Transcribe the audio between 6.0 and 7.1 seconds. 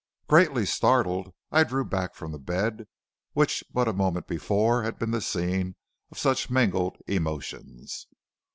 of such mingled